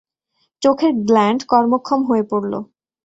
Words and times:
চোখের 0.61 0.91
গ্ল্যাণ্ড 1.07 1.41
কর্মক্ষম 1.51 1.99
হয়ে 2.09 2.23
পড়ল। 2.31 2.53